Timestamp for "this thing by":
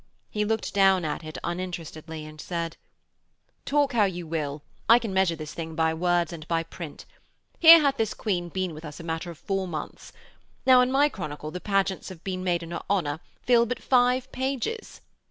5.35-5.93